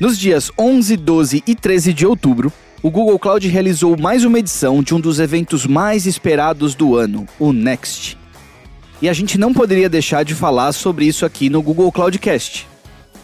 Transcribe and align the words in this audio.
Nos 0.00 0.18
dias 0.18 0.50
11, 0.58 0.96
12 0.96 1.44
e 1.46 1.54
13 1.54 1.92
de 1.92 2.04
outubro, 2.04 2.52
o 2.82 2.90
Google 2.90 3.16
Cloud 3.16 3.46
realizou 3.46 3.96
mais 3.96 4.24
uma 4.24 4.40
edição 4.40 4.82
de 4.82 4.92
um 4.92 4.98
dos 4.98 5.20
eventos 5.20 5.66
mais 5.66 6.04
esperados 6.04 6.74
do 6.74 6.96
ano, 6.96 7.26
o 7.38 7.52
Next. 7.52 8.18
E 9.00 9.08
a 9.08 9.12
gente 9.12 9.38
não 9.38 9.54
poderia 9.54 9.88
deixar 9.88 10.24
de 10.24 10.34
falar 10.34 10.72
sobre 10.72 11.04
isso 11.04 11.24
aqui 11.24 11.48
no 11.48 11.62
Google 11.62 11.92
Cloudcast. 11.92 12.66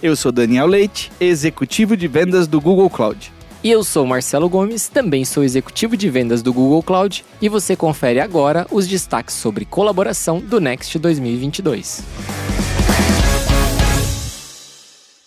Eu 0.01 0.15
sou 0.15 0.31
Daniel 0.31 0.67
Leite, 0.67 1.11
executivo 1.21 1.97
de 1.97 2.07
vendas 2.07 2.47
do 2.47 2.61
Google 2.61 2.89
Cloud. 2.89 3.33
E 3.65 3.71
eu 3.71 3.83
sou 3.83 4.07
Marcelo 4.07 4.49
Gomes, 4.49 4.89
também 4.89 5.25
sou 5.25 5.43
executivo 5.43 5.97
de 5.97 6.09
vendas 6.09 6.41
do 6.41 6.53
Google 6.53 6.85
Cloud, 6.85 7.25
e 7.43 7.49
você 7.49 7.75
confere 7.75 8.21
agora 8.21 8.65
os 8.71 8.87
destaques 8.87 9.35
sobre 9.35 9.65
colaboração 9.65 10.39
do 10.39 10.61
Next 10.61 10.97
2022. 10.99 12.03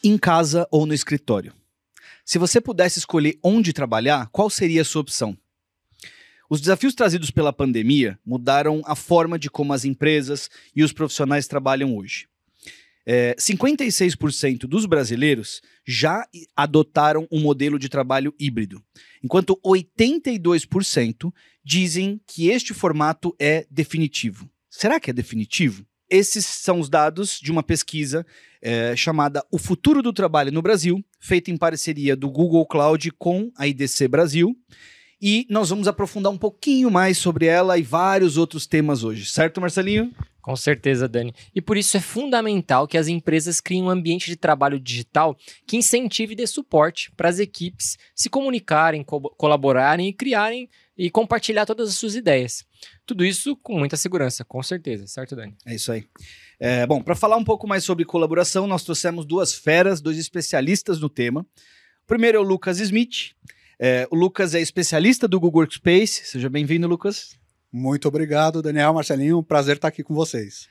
Em 0.06 0.18
casa 0.18 0.68
ou 0.70 0.86
no 0.86 0.94
escritório? 0.94 1.54
Se 2.26 2.38
você 2.38 2.60
pudesse 2.60 3.00
escolher 3.00 3.40
onde 3.42 3.72
trabalhar, 3.72 4.28
qual 4.34 4.50
seria 4.50 4.82
a 4.82 4.86
sua 4.86 5.02
opção? 5.02 5.38
Os 6.50 6.60
desafios 6.60 6.94
trazidos 6.94 7.32
pela 7.32 7.54
pandemia 7.54 8.20
mudaram 8.26 8.82
a 8.86 8.98
forma 8.98 9.40
de 9.40 9.50
como 9.50 9.72
as 9.72 9.86
empresas 9.86 10.50
e 10.76 10.84
os 10.84 10.92
profissionais 10.92 11.48
trabalham 11.48 11.96
hoje. 11.96 12.28
É, 13.06 13.34
56% 13.40 14.66
dos 14.68 14.86
brasileiros 14.86 15.62
já 15.88 16.28
adotaram 16.54 17.26
um 17.32 17.40
modelo 17.40 17.80
de 17.80 17.88
trabalho 17.88 18.36
híbrido, 18.38 18.84
enquanto 19.24 19.58
82% 19.66 21.34
dizem 21.64 22.20
que 22.28 22.50
este 22.50 22.74
formato 22.74 23.34
é 23.40 23.66
definitivo. 23.72 24.50
Será 24.70 25.00
que 25.00 25.12
é 25.12 25.14
definitivo? 25.14 25.86
Esses 26.14 26.46
são 26.46 26.80
os 26.80 26.90
dados 26.90 27.40
de 27.42 27.52
uma 27.52 27.64
pesquisa 27.64 28.24
é, 28.62 28.96
chamada 28.96 29.44
O 29.50 29.58
Futuro 29.58 30.00
do 30.00 30.14
Trabalho 30.14 30.52
no 30.52 30.62
Brasil, 30.62 31.04
feita 31.20 31.50
em 31.50 31.58
parceria 31.58 32.16
do 32.16 32.30
Google 32.30 32.68
Cloud 32.68 33.10
com 33.14 33.52
a 33.58 33.66
IDC 33.66 34.08
Brasil. 34.08 34.56
E 35.20 35.48
nós 35.50 35.72
vamos 35.72 35.88
aprofundar 35.88 36.32
um 36.32 36.38
pouquinho 36.38 36.92
mais 36.92 37.18
sobre 37.18 37.48
ela 37.48 37.80
e 37.80 37.82
vários 37.82 38.38
outros 38.38 38.68
temas 38.68 39.04
hoje, 39.04 39.26
certo, 39.26 39.60
Marcelinho? 39.60 40.14
Com 40.40 40.56
certeza, 40.56 41.08
Dani. 41.08 41.34
E 41.56 41.60
por 41.60 41.78
isso 41.78 41.98
é 41.98 42.00
fundamental 42.00 42.88
que 42.88 42.98
as 42.98 43.08
empresas 43.08 43.60
criem 43.60 43.82
um 43.82 43.90
ambiente 43.90 44.28
de 44.28 44.36
trabalho 44.36 44.80
digital 44.80 45.36
que 45.66 45.78
incentive 45.78 46.34
e 46.34 46.36
dê 46.36 46.46
suporte 46.46 47.12
para 47.14 47.30
as 47.30 47.40
equipes 47.40 47.98
se 48.14 48.30
comunicarem, 48.30 49.04
co 49.04 49.20
colaborarem 49.36 50.10
e 50.10 50.14
criarem 50.14 50.70
e 50.96 51.10
compartilhar 51.10 51.66
todas 51.66 51.90
as 51.90 51.96
suas 51.96 52.14
ideias. 52.14 52.66
Tudo 53.06 53.26
isso 53.26 53.56
com 53.58 53.78
muita 53.78 53.98
segurança, 53.98 54.46
com 54.46 54.64
certeza, 54.64 55.06
certo, 55.08 55.36
Dani? 55.36 55.56
É 55.66 55.76
isso 55.76 55.92
aí. 55.92 56.06
É, 56.60 56.88
bom, 56.88 57.02
para 57.02 57.16
falar 57.16 57.36
um 57.36 57.44
pouco 57.44 57.68
mais 57.68 57.84
sobre 57.84 58.06
colaboração, 58.06 58.66
nós 58.66 58.84
trouxemos 58.84 59.26
duas 59.26 59.54
feras, 59.54 60.00
dois 60.00 60.18
especialistas 60.18 61.00
no 61.00 61.10
tema. 61.10 61.42
O 61.42 62.08
primeiro 62.08 62.38
é 62.38 62.42
o 62.42 62.44
Lucas 62.44 62.80
Smith. 62.80 63.34
É, 63.80 64.08
o 64.10 64.16
Lucas 64.16 64.56
é 64.56 64.62
especialista 64.62 65.28
do 65.28 65.40
Google 65.40 65.62
Workspace. 65.62 66.26
Seja 66.26 66.50
bem-vindo, 66.50 66.88
Lucas. 66.88 67.38
Muito 67.72 68.08
obrigado, 68.08 68.62
Daniel 68.62 68.94
Marcelinho. 68.94 69.40
Um 69.40 69.44
prazer 69.44 69.76
estar 69.76 69.90
aqui 69.90 70.04
com 70.04 70.14
vocês. 70.14 70.70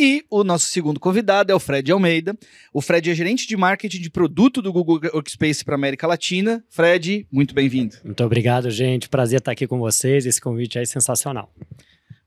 E 0.00 0.24
o 0.30 0.44
nosso 0.44 0.66
segundo 0.66 1.00
convidado 1.00 1.50
é 1.50 1.54
o 1.54 1.58
Fred 1.58 1.90
Almeida. 1.90 2.38
O 2.72 2.80
Fred 2.80 3.10
é 3.10 3.14
gerente 3.14 3.48
de 3.48 3.56
marketing 3.56 4.00
de 4.00 4.08
produto 4.08 4.62
do 4.62 4.72
Google 4.72 5.00
Workspace 5.12 5.64
para 5.64 5.74
América 5.74 6.06
Latina. 6.06 6.64
Fred, 6.70 7.26
muito 7.32 7.52
bem-vindo. 7.52 7.96
Muito 8.04 8.22
obrigado, 8.22 8.70
gente. 8.70 9.08
Prazer 9.08 9.40
estar 9.40 9.50
aqui 9.50 9.66
com 9.66 9.80
vocês. 9.80 10.24
Esse 10.24 10.40
convite 10.40 10.78
é 10.78 10.84
sensacional. 10.84 11.52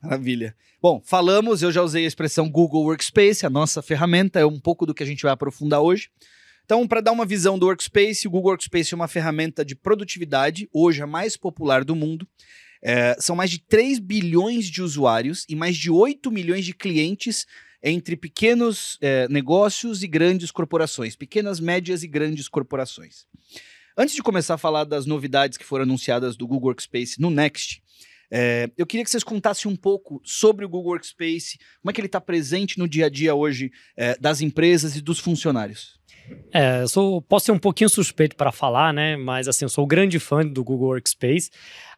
Maravilha. 0.04 0.54
Bom, 0.82 1.02
falamos, 1.06 1.62
eu 1.62 1.72
já 1.72 1.82
usei 1.82 2.04
a 2.04 2.08
expressão 2.08 2.50
Google 2.50 2.84
Workspace, 2.84 3.46
a 3.46 3.50
nossa 3.50 3.82
ferramenta, 3.82 4.40
é 4.40 4.46
um 4.46 4.60
pouco 4.60 4.86
do 4.86 4.94
que 4.94 5.04
a 5.04 5.06
gente 5.06 5.24
vai 5.24 5.32
aprofundar 5.32 5.80
hoje. 5.80 6.10
Então, 6.66 6.86
para 6.86 7.00
dar 7.00 7.12
uma 7.12 7.26
visão 7.26 7.58
do 7.58 7.68
Workspace, 7.68 8.28
o 8.28 8.32
Google 8.32 8.52
Workspace 8.52 8.94
é 8.94 8.96
uma 8.96 9.08
ferramenta 9.08 9.64
de 9.64 9.76
produtividade, 9.76 10.68
hoje 10.74 11.02
a 11.02 11.08
mais 11.08 11.38
popular 11.38 11.86
do 11.86 11.96
mundo. 11.96 12.28
É, 12.84 13.16
são 13.20 13.36
mais 13.36 13.52
de 13.52 13.60
3 13.60 14.00
bilhões 14.00 14.66
de 14.66 14.82
usuários 14.82 15.46
e 15.48 15.56
mais 15.56 15.78
de 15.78 15.92
8 15.92 16.32
milhões 16.32 16.66
de 16.66 16.74
clientes 16.74 17.46
entre 17.84 18.16
pequenos 18.16 18.98
é, 19.02 19.28
negócios 19.28 20.04
e 20.04 20.08
grandes 20.08 20.52
corporações, 20.52 21.16
pequenas, 21.16 21.60
médias 21.60 22.04
e 22.04 22.08
grandes 22.08 22.48
corporações. 22.48 23.26
Antes 23.98 24.16
de 24.16 24.24
começar 24.24 24.56
a 24.56 24.58
falar 24.58 24.84
das 24.84 25.06
novidades 25.06 25.58
que 25.58 25.66
foram 25.66 25.84
anunciadas 25.84 26.38
do 26.38 26.48
Google 26.48 26.70
Workspace 26.70 27.20
no 27.20 27.30
Next, 27.30 27.82
é, 28.34 28.72
eu 28.78 28.86
queria 28.88 29.04
que 29.04 29.12
vocês 29.12 29.24
contassem 29.24 29.70
um 29.70 29.76
pouco 29.76 30.22
sobre 30.24 30.64
o 30.64 30.70
Google 30.70 30.92
Workspace, 30.92 31.60
como 31.82 31.90
é 31.90 31.94
que 31.94 32.00
ele 32.00 32.08
está 32.08 32.22
presente 32.22 32.80
no 32.80 32.88
dia 32.88 33.08
a 33.08 33.10
dia 33.10 33.36
hoje 33.36 33.72
é, 33.98 34.18
das 34.18 34.40
empresas 34.40 34.96
e 34.96 35.02
dos 35.02 35.20
funcionários. 35.20 36.00
É, 36.54 36.86
sou, 36.86 37.22
posso 37.22 37.46
ser 37.46 37.52
um 37.54 37.60
pouquinho 37.60 37.90
suspeito 37.90 38.36
para 38.36 38.52
falar, 38.52 38.94
né? 38.94 39.16
Mas 39.16 39.48
assim, 39.48 39.66
eu 39.66 39.70
sou 39.70 39.88
grande 39.88 40.20
fã 40.20 40.46
do 40.46 40.64
Google 40.64 40.90
Workspace, 40.90 41.50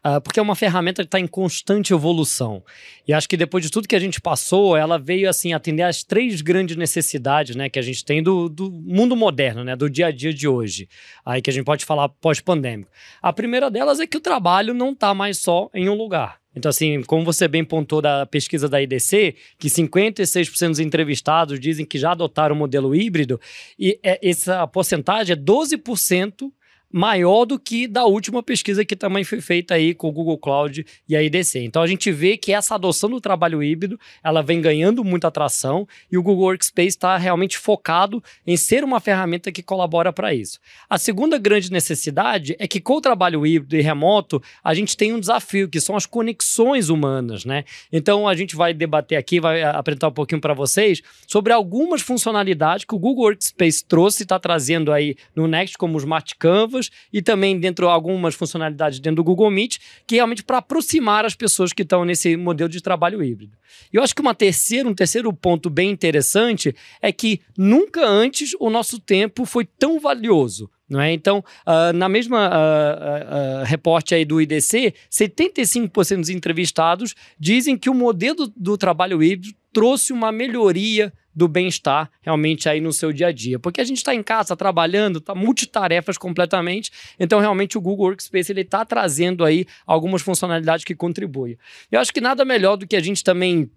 uh, 0.04 0.20
porque 0.20 0.38
é 0.38 0.42
uma 0.42 0.54
ferramenta 0.54 1.02
que 1.02 1.08
está 1.08 1.18
em 1.18 1.26
constante 1.26 1.92
evolução. 1.92 2.62
E 3.06 3.12
acho 3.12 3.28
que 3.28 3.36
depois 3.36 3.64
de 3.64 3.70
tudo 3.70 3.88
que 3.88 3.96
a 3.96 4.00
gente 4.00 4.20
passou, 4.20 4.76
ela 4.76 4.98
veio 4.98 5.28
assim 5.28 5.52
atender 5.52 5.82
às 5.82 6.04
três 6.04 6.40
grandes 6.40 6.76
necessidades, 6.76 7.56
né, 7.56 7.68
que 7.68 7.78
a 7.78 7.82
gente 7.82 8.04
tem 8.04 8.22
do, 8.22 8.48
do 8.48 8.70
mundo 8.70 9.16
moderno, 9.16 9.64
né, 9.64 9.74
do 9.74 9.90
dia 9.90 10.06
a 10.06 10.12
dia 10.12 10.32
de 10.32 10.46
hoje. 10.46 10.88
Aí 11.26 11.42
que 11.42 11.50
a 11.50 11.52
gente 11.52 11.64
pode 11.64 11.84
falar 11.84 12.08
pós-pandêmico. 12.08 12.90
A 13.20 13.32
primeira 13.32 13.70
delas 13.70 13.98
é 13.98 14.06
que 14.06 14.16
o 14.16 14.20
trabalho 14.20 14.72
não 14.72 14.92
está 14.92 15.12
mais 15.14 15.38
só 15.38 15.68
em 15.74 15.88
um 15.88 15.94
lugar. 15.94 16.43
Então, 16.56 16.68
assim, 16.68 17.02
como 17.02 17.24
você 17.24 17.48
bem 17.48 17.64
pontou 17.64 18.00
da 18.00 18.26
pesquisa 18.26 18.68
da 18.68 18.80
IDC, 18.80 19.34
que 19.58 19.68
56% 19.68 20.68
dos 20.68 20.80
entrevistados 20.80 21.58
dizem 21.58 21.84
que 21.84 21.98
já 21.98 22.12
adotaram 22.12 22.54
o 22.54 22.58
modelo 22.58 22.94
híbrido, 22.94 23.40
e 23.78 23.98
é, 24.02 24.18
essa 24.22 24.66
porcentagem 24.66 25.34
é 25.34 25.36
12% 25.36 26.50
maior 26.96 27.44
do 27.44 27.58
que 27.58 27.88
da 27.88 28.04
última 28.04 28.40
pesquisa 28.40 28.84
que 28.84 28.94
também 28.94 29.24
foi 29.24 29.40
feita 29.40 29.74
aí 29.74 29.94
com 29.94 30.06
o 30.08 30.12
Google 30.12 30.38
Cloud 30.38 30.86
e 31.08 31.16
a 31.16 31.22
IDC. 31.24 31.58
Então 31.58 31.82
a 31.82 31.88
gente 31.88 32.12
vê 32.12 32.36
que 32.36 32.52
essa 32.52 32.76
adoção 32.76 33.10
do 33.10 33.20
trabalho 33.20 33.64
híbrido, 33.64 33.98
ela 34.22 34.42
vem 34.42 34.60
ganhando 34.60 35.02
muita 35.02 35.26
atração 35.26 35.88
e 36.10 36.16
o 36.16 36.22
Google 36.22 36.44
Workspace 36.44 36.90
está 36.90 37.16
realmente 37.16 37.58
focado 37.58 38.22
em 38.46 38.56
ser 38.56 38.84
uma 38.84 39.00
ferramenta 39.00 39.50
que 39.50 39.60
colabora 39.60 40.12
para 40.12 40.32
isso. 40.32 40.60
A 40.88 40.96
segunda 40.96 41.36
grande 41.36 41.72
necessidade 41.72 42.54
é 42.60 42.68
que 42.68 42.80
com 42.80 42.94
o 42.94 43.00
trabalho 43.00 43.44
híbrido 43.44 43.74
e 43.74 43.80
remoto, 43.80 44.40
a 44.62 44.72
gente 44.72 44.96
tem 44.96 45.12
um 45.12 45.18
desafio, 45.18 45.68
que 45.68 45.80
são 45.80 45.96
as 45.96 46.06
conexões 46.06 46.90
humanas, 46.90 47.44
né? 47.44 47.64
Então 47.92 48.28
a 48.28 48.36
gente 48.36 48.54
vai 48.54 48.72
debater 48.72 49.18
aqui, 49.18 49.40
vai 49.40 49.64
apresentar 49.64 50.06
um 50.06 50.12
pouquinho 50.12 50.40
para 50.40 50.54
vocês 50.54 51.02
sobre 51.26 51.52
algumas 51.52 52.02
funcionalidades 52.02 52.84
que 52.84 52.94
o 52.94 53.00
Google 53.00 53.24
Workspace 53.24 53.84
trouxe 53.84 54.22
e 54.22 54.24
está 54.24 54.38
trazendo 54.38 54.92
aí 54.92 55.16
no 55.34 55.48
Next, 55.48 55.76
como 55.76 55.96
os 55.96 56.04
Smart 56.04 56.36
Canvas, 56.36 56.83
e 57.12 57.22
também 57.22 57.58
dentro 57.58 57.86
de 57.86 57.92
algumas 57.92 58.34
funcionalidades 58.34 59.00
dentro 59.00 59.16
do 59.16 59.24
Google 59.24 59.50
Meet, 59.50 59.78
que 60.06 60.16
realmente 60.16 60.42
para 60.42 60.58
aproximar 60.58 61.24
as 61.24 61.34
pessoas 61.34 61.72
que 61.72 61.82
estão 61.82 62.04
nesse 62.04 62.36
modelo 62.36 62.68
de 62.68 62.80
trabalho 62.80 63.22
híbrido. 63.22 63.56
E 63.92 63.96
eu 63.96 64.02
acho 64.02 64.14
que 64.14 64.20
uma 64.20 64.34
terceira, 64.34 64.88
um 64.88 64.94
terceiro 64.94 65.32
ponto 65.32 65.68
bem 65.68 65.90
interessante 65.90 66.74
é 67.00 67.12
que 67.12 67.40
nunca 67.56 68.06
antes 68.06 68.54
o 68.58 68.70
nosso 68.70 68.98
tempo 68.98 69.44
foi 69.44 69.64
tão 69.64 69.98
valioso. 69.98 70.70
Não 70.88 71.00
é? 71.00 71.12
Então, 71.12 71.42
uh, 71.66 71.92
na 71.94 72.08
mesma 72.10 72.50
uh, 72.50 73.62
uh, 73.62 73.64
reporte 73.64 74.14
aí 74.14 74.24
do 74.24 74.40
IDC, 74.40 74.94
75% 75.10 76.20
dos 76.20 76.28
entrevistados 76.28 77.14
dizem 77.40 77.76
que 77.76 77.88
o 77.88 77.94
modelo 77.94 78.52
do 78.54 78.76
trabalho 78.76 79.22
híbrido 79.22 79.56
trouxe 79.72 80.12
uma 80.12 80.30
melhoria 80.30 81.12
do 81.34 81.48
bem-estar 81.48 82.10
realmente 82.22 82.68
aí 82.68 82.80
no 82.80 82.92
seu 82.92 83.12
dia 83.12 83.28
a 83.28 83.32
dia. 83.32 83.58
Porque 83.58 83.80
a 83.80 83.84
gente 83.84 83.98
está 83.98 84.14
em 84.14 84.22
casa 84.22 84.56
trabalhando, 84.56 85.18
está 85.18 85.34
multitarefas 85.34 86.16
completamente, 86.16 86.90
então 87.18 87.40
realmente 87.40 87.76
o 87.76 87.80
Google 87.80 88.06
Workspace 88.06 88.52
ele 88.52 88.60
está 88.60 88.84
trazendo 88.84 89.44
aí 89.44 89.66
algumas 89.86 90.22
funcionalidades 90.22 90.84
que 90.84 90.94
contribuem. 90.94 91.58
Eu 91.90 92.00
acho 92.00 92.12
que 92.12 92.20
nada 92.20 92.44
melhor 92.44 92.76
do 92.76 92.86
que 92.86 92.96
a 92.96 93.00
gente 93.00 93.24
também 93.24 93.70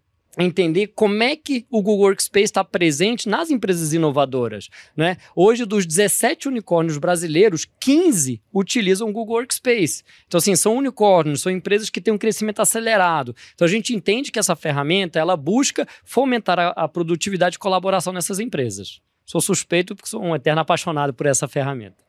entender 0.44 0.88
como 0.88 1.24
é 1.24 1.36
que 1.36 1.66
o 1.70 1.82
Google 1.82 2.06
Workspace 2.06 2.46
está 2.46 2.64
presente 2.64 3.28
nas 3.28 3.50
empresas 3.50 3.94
inovadoras. 3.94 4.70
Né? 4.96 5.18
Hoje, 5.36 5.66
dos 5.66 5.86
17 5.86 6.48
unicórnios 6.48 6.98
brasileiros, 6.98 7.66
15 7.80 8.42
utilizam 8.54 9.10
o 9.10 9.14
Google 9.14 9.38
Workspace. 9.38 10.04
Então, 10.28 10.38
assim, 10.38 10.56
são 10.56 10.76
unicórnios, 10.76 11.42
são 11.42 11.52
empresas 11.52 11.90
que 11.90 12.02
têm 12.02 12.14
um 12.14 12.18
crescimento 12.18 12.62
acelerado. 12.62 13.36
Então, 13.56 13.66
a 13.66 13.70
gente 13.70 13.96
entende 13.96 14.32
que 14.32 14.40
essa 14.40 14.56
ferramenta 14.56 15.20
ela 15.20 15.36
busca 15.36 15.88
fomentar 16.04 16.60
a, 16.60 16.70
a 16.70 16.88
produtividade 16.88 17.56
e 17.56 17.60
colaboração 17.60 18.14
nessas 18.14 18.40
empresas. 18.40 19.02
Sou 19.26 19.42
suspeito 19.42 19.96
porque 19.96 20.10
sou 20.10 20.24
um 20.24 20.36
eterno 20.36 20.62
apaixonado 20.62 21.14
por 21.14 21.26
essa 21.26 21.48
ferramenta. 21.48 22.08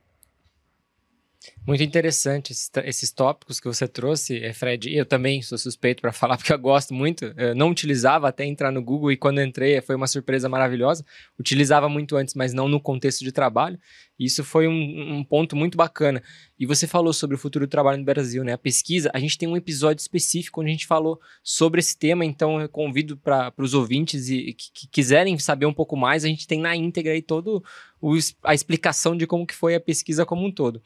Muito 1.69 1.83
interessante 1.83 2.51
esses, 2.51 3.13
tópicos 3.13 3.61
que 3.61 3.67
você 3.67 3.87
trouxe, 3.87 4.43
eh, 4.43 4.55
Fred. 4.55 4.91
Eu 4.91 5.05
também 5.05 5.43
sou 5.43 5.59
suspeito 5.59 6.01
para 6.01 6.13
falar, 6.17 6.39
porque 6.39 6.51
eu 6.51 6.59
gosto 6.59 6.95
muito. 6.95 7.27
Eu 7.37 7.55
não 7.55 7.69
utilizava 7.69 8.27
até 8.27 8.47
entrar 8.47 8.73
no 8.73 8.83
Google 8.83 9.13
e 9.13 9.19
quando 9.19 9.43
entrei 9.43 9.79
foi 9.83 9.95
uma 9.95 10.07
surpresa 10.07 10.49
maravilhosa. 10.49 11.05
Utilizava 11.39 11.87
muito 11.87 12.17
antes, 12.17 12.33
mas 12.33 12.55
não 12.55 12.69
no 12.69 12.81
contexto 12.81 13.23
de 13.23 13.31
trabalho. 13.33 13.79
Isso 14.19 14.43
foi 14.43 14.67
um, 14.67 15.19
um, 15.19 15.23
ponto 15.23 15.55
muito 15.55 15.79
bacana. 15.79 16.23
E 16.59 16.67
você 16.67 16.87
falou 16.87 17.13
sobre 17.13 17.37
o 17.37 17.39
futuro 17.39 17.67
do 17.67 17.71
trabalho 17.71 17.99
no 17.99 18.05
Brasil, 18.05 18.43
né? 18.43 18.53
A 18.53 18.59
pesquisa, 18.59 19.11
a 19.15 19.21
gente 19.21 19.39
tem 19.39 19.49
um 19.49 19.57
episódio 19.57 20.01
específico 20.01 20.61
onde 20.61 20.71
a 20.71 20.73
gente 20.73 20.87
falou 20.87 21.21
sobre 21.41 21.79
esse 21.79 21.97
tema, 21.97 22.25
então 22.25 22.61
eu 22.61 22.69
convido 22.69 23.17
para 23.17 23.53
os 23.59 23.75
ouvintes 23.75 24.29
e, 24.29 24.55
que, 24.55 24.73
que, 24.73 24.89
quiserem 24.89 25.39
saber 25.39 25.67
um 25.67 25.73
pouco 25.73 25.97
mais, 25.97 26.25
a 26.25 26.29
gente 26.29 26.49
tem 26.49 26.59
na 26.59 26.75
íntegra 26.75 27.13
aí 27.13 27.23
todo 27.23 27.63
o, 28.01 28.17
a 28.43 28.55
explicação 28.55 29.17
de 29.17 29.25
como 29.25 29.47
que 29.47 29.55
foi 29.55 29.77
a 29.77 29.81
pesquisa 29.81 30.27
como 30.27 30.45
um 30.45 30.51
todo. 30.51 30.83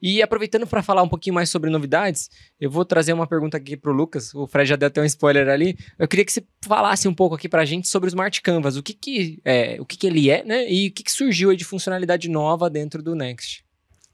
E 0.00 0.17
aproveitando 0.22 0.66
para 0.66 0.82
falar 0.82 1.02
um 1.02 1.08
pouquinho 1.08 1.34
mais 1.34 1.50
sobre 1.50 1.70
novidades, 1.70 2.30
eu 2.60 2.70
vou 2.70 2.84
trazer 2.84 3.12
uma 3.12 3.26
pergunta 3.26 3.56
aqui 3.56 3.76
para 3.76 3.90
o 3.90 3.94
Lucas. 3.94 4.34
O 4.34 4.46
Fred 4.46 4.68
já 4.68 4.76
deu 4.76 4.88
até 4.88 5.00
um 5.00 5.04
spoiler 5.04 5.48
ali. 5.48 5.76
Eu 5.98 6.08
queria 6.08 6.24
que 6.24 6.32
você 6.32 6.44
falasse 6.62 7.08
um 7.08 7.14
pouco 7.14 7.34
aqui 7.34 7.48
para 7.48 7.62
a 7.62 7.64
gente 7.64 7.88
sobre 7.88 8.06
o 8.06 8.10
Smart 8.10 8.40
Canvas. 8.42 8.76
O 8.76 8.82
que, 8.82 8.94
que, 8.94 9.40
é, 9.44 9.76
o 9.80 9.84
que, 9.84 9.96
que 9.96 10.06
ele 10.06 10.30
é, 10.30 10.44
né? 10.44 10.70
E 10.70 10.88
o 10.88 10.92
que, 10.92 11.02
que 11.02 11.12
surgiu 11.12 11.54
de 11.54 11.64
funcionalidade 11.64 12.28
nova 12.28 12.68
dentro 12.68 13.02
do 13.02 13.14
Next. 13.14 13.64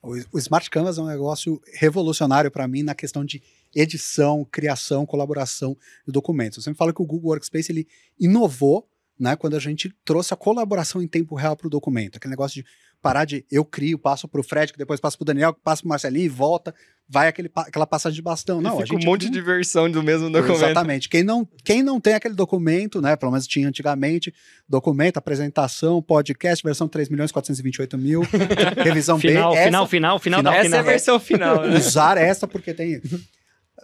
O, 0.02 0.14
o 0.32 0.38
Smart 0.38 0.68
Canvas 0.70 0.98
é 0.98 1.02
um 1.02 1.06
negócio 1.06 1.60
revolucionário 1.74 2.50
para 2.50 2.68
mim 2.68 2.82
na 2.82 2.94
questão 2.94 3.24
de 3.24 3.42
edição, 3.74 4.46
criação, 4.50 5.06
colaboração 5.06 5.76
de 6.06 6.12
documentos. 6.12 6.58
Eu 6.58 6.62
sempre 6.62 6.78
falo 6.78 6.92
que 6.92 7.02
o 7.02 7.06
Google 7.06 7.30
Workspace 7.30 7.72
ele 7.72 7.88
inovou 8.18 8.88
né, 9.18 9.36
quando 9.36 9.54
a 9.54 9.60
gente 9.60 9.94
trouxe 10.04 10.34
a 10.34 10.36
colaboração 10.36 11.02
em 11.02 11.08
tempo 11.08 11.34
real 11.34 11.56
para 11.56 11.66
o 11.66 11.70
documento. 11.70 12.16
Aquele 12.16 12.30
negócio 12.30 12.62
de 12.62 12.68
parar 13.00 13.26
de 13.26 13.44
eu 13.50 13.64
crio, 13.64 13.98
passo 13.98 14.26
para 14.26 14.40
o 14.40 14.44
Fred, 14.44 14.72
que 14.72 14.78
depois 14.78 14.98
passo 14.98 15.18
para 15.18 15.24
o 15.24 15.26
Daniel, 15.26 15.52
que 15.52 15.60
passo 15.62 15.82
para 15.82 15.88
o 15.88 15.90
Marcelinho 15.90 16.24
e 16.24 16.28
volta, 16.28 16.74
vai 17.06 17.28
aquele, 17.28 17.50
aquela 17.54 17.86
passagem 17.86 18.16
de 18.16 18.22
bastão. 18.22 18.62
Não, 18.62 18.78
fica 18.78 18.82
a 18.82 18.86
gente, 18.86 19.06
um 19.06 19.10
monte 19.10 19.28
de 19.28 19.40
versão 19.42 19.90
do 19.90 20.02
mesmo 20.02 20.30
documento. 20.30 20.56
Exatamente. 20.56 21.08
Quem 21.10 21.22
não, 21.22 21.46
quem 21.62 21.82
não 21.82 22.00
tem 22.00 22.14
aquele 22.14 22.34
documento, 22.34 23.02
né, 23.02 23.14
pelo 23.14 23.30
menos 23.30 23.46
tinha 23.46 23.68
antigamente, 23.68 24.32
documento, 24.66 25.18
apresentação, 25.18 26.00
podcast, 26.00 26.64
versão 26.64 26.88
3 26.88 27.10
milhões 27.10 27.30
428 27.30 27.98
mil, 27.98 28.22
revisão 28.82 29.18
final, 29.18 29.52
B. 29.52 29.58
Essa, 29.58 29.66
final, 29.66 29.86
final, 29.86 30.18
final, 30.18 30.40
final. 30.40 30.52
Essa 30.54 30.62
final. 30.64 30.78
é 30.78 30.80
a 30.80 30.84
versão 30.84 31.20
final. 31.20 31.60
Né? 31.62 31.76
Usar 31.76 32.16
essa 32.16 32.48
porque 32.48 32.72
tem... 32.72 33.00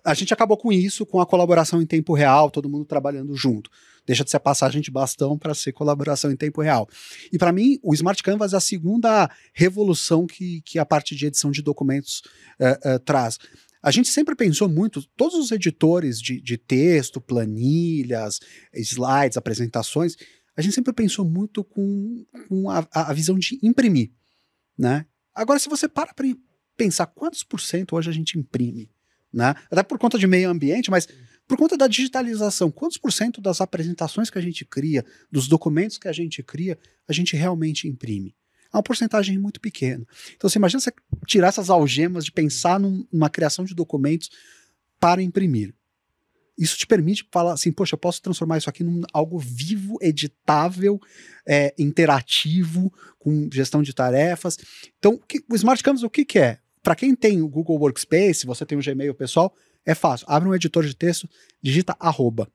A 0.03 0.15
gente 0.15 0.33
acabou 0.33 0.57
com 0.57 0.73
isso, 0.73 1.05
com 1.05 1.21
a 1.21 1.27
colaboração 1.27 1.83
em 1.83 1.85
tempo 1.85 2.15
real, 2.15 2.51
todo 2.51 2.71
mundo 2.71 2.87
trabalhando 2.87 3.35
junto. 3.35 3.69
Deixa 4.11 4.25
de 4.25 4.31
ser 4.33 4.41
passagem 4.41 4.83
de 4.83 4.91
bastão 4.91 5.39
para 5.39 5.55
ser 5.55 5.71
colaboração 5.71 6.33
em 6.33 6.37
tempo 6.37 6.61
real. 6.61 6.89
E 7.33 7.39
para 7.39 7.53
mim, 7.53 7.79
o 7.81 7.95
Smart 7.95 8.21
Canvas 8.25 8.53
é 8.53 8.57
a 8.57 8.61
segunda 8.61 9.31
revolução 9.55 10.27
que, 10.27 10.63
que 10.63 10.81
a 10.81 10.85
parte 10.85 11.15
de 11.15 11.27
edição 11.27 11.53
de 11.53 11.63
documentos 11.63 12.21
uh, 12.59 12.97
uh, 12.97 12.99
traz. 12.99 13.39
A 13.81 13.93
gente 13.93 14.09
sempre 14.09 14.35
pensou 14.35 14.69
muito, 14.69 15.01
todos 15.17 15.37
os 15.37 15.53
editores 15.53 16.21
de, 16.21 16.41
de 16.41 16.59
texto, 16.59 17.21
planilhas, 17.21 18.41
slides, 18.75 19.37
apresentações, 19.37 20.17
a 20.57 20.61
gente 20.61 20.75
sempre 20.75 20.93
pensou 20.93 21.25
muito 21.25 21.63
com, 21.63 22.27
com 22.49 22.69
a, 22.69 22.85
a, 22.93 23.13
visão 23.13 23.39
de 23.39 23.61
imprimir. 23.63 24.11
Né? 24.77 25.07
Agora, 25.33 25.61
se 25.61 25.69
você 25.69 25.87
para 25.87 26.13
para 26.13 26.27
pensar 26.77 27.07
quantos 27.07 27.45
por 27.45 27.61
cento 27.61 27.95
hoje 27.95 28.11
a 28.11 28.13
gente 28.13 28.37
imprime, 28.37 28.91
né? 29.33 29.55
até 29.71 29.85
por 29.85 30.01
conta 30.01 30.19
de 30.19 30.27
meio 30.27 30.51
ambiente, 30.51 30.91
mas 30.91 31.07
por 31.51 31.57
conta 31.57 31.77
da 31.77 31.89
digitalização, 31.89 32.71
quantos 32.71 32.97
por 32.97 33.13
cento 33.13 33.41
das 33.41 33.61
apresentações 33.61 34.31
que 34.31 34.39
a 34.39 34.41
gente 34.41 34.65
cria, 34.65 35.05
dos 35.33 35.49
documentos 35.49 35.99
que 35.99 36.07
a 36.07 36.13
gente 36.13 36.45
cria, 36.45 36.79
a 37.09 37.13
gente 37.13 37.35
realmente 37.35 37.89
imprime? 37.89 38.37
É 38.73 38.77
uma 38.77 38.85
porcentagem 38.85 39.37
muito 39.37 39.61
pequena. 39.61 40.07
Então 40.37 40.49
você 40.49 40.61
imagina 40.61 40.79
você 40.79 40.93
tirar 41.27 41.49
essas 41.49 41.69
algemas 41.69 42.25
de 42.25 42.31
pensar 42.31 42.79
num, 42.79 43.05
numa 43.13 43.29
criação 43.29 43.65
de 43.65 43.75
documentos 43.75 44.31
para 45.01 45.21
imprimir. 45.21 45.75
Isso 46.57 46.79
te 46.79 46.87
permite 46.87 47.27
falar 47.33 47.55
assim, 47.55 47.73
poxa, 47.73 47.95
eu 47.95 47.99
posso 47.99 48.23
transformar 48.23 48.59
isso 48.59 48.71
aqui 48.71 48.85
num 48.85 49.03
algo 49.13 49.37
vivo, 49.37 49.99
editável, 50.01 51.01
é, 51.45 51.75
interativo, 51.77 52.93
com 53.19 53.49
gestão 53.53 53.83
de 53.83 53.93
tarefas. 53.93 54.57
Então, 55.01 55.15
o, 55.15 55.19
que, 55.19 55.43
o 55.51 55.57
Smart 55.57 55.83
Canvas, 55.83 56.05
o 56.05 56.11
que, 56.11 56.25
que 56.25 56.39
é? 56.39 56.61
Para 56.81 56.95
quem 56.95 57.17
tem 57.17 57.43
o 57.43 57.49
Google 57.49 57.77
Workspace, 57.77 58.47
você 58.47 58.65
tem 58.65 58.79
o 58.79 58.81
Gmail 58.81 59.15
pessoal, 59.15 59.53
é 59.87 59.95
fácil. 59.95 60.27
Abre 60.29 60.49
um 60.49 60.55
editor 60.55 60.85
de 60.85 60.95
texto, 60.95 61.29
digita 61.63 61.97
arroba. 61.99 62.49